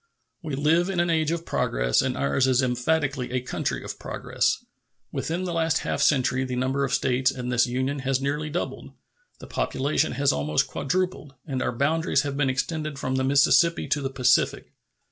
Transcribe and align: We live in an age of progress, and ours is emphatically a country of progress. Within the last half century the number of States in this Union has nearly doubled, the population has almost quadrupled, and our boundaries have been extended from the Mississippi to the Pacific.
We 0.41 0.55
live 0.55 0.89
in 0.89 0.99
an 0.99 1.11
age 1.11 1.29
of 1.29 1.45
progress, 1.45 2.01
and 2.01 2.17
ours 2.17 2.47
is 2.47 2.63
emphatically 2.63 3.29
a 3.29 3.39
country 3.39 3.83
of 3.83 3.99
progress. 3.99 4.65
Within 5.11 5.43
the 5.43 5.53
last 5.53 5.81
half 5.85 6.01
century 6.01 6.43
the 6.43 6.55
number 6.55 6.83
of 6.83 6.91
States 6.91 7.29
in 7.29 7.49
this 7.49 7.67
Union 7.67 7.99
has 7.99 8.19
nearly 8.19 8.49
doubled, 8.49 8.93
the 9.37 9.45
population 9.45 10.13
has 10.13 10.31
almost 10.33 10.65
quadrupled, 10.65 11.35
and 11.45 11.61
our 11.61 11.71
boundaries 11.71 12.21
have 12.23 12.35
been 12.35 12.49
extended 12.49 12.97
from 12.97 13.13
the 13.17 13.23
Mississippi 13.23 13.87
to 13.89 14.01
the 14.01 14.09
Pacific. 14.09 14.73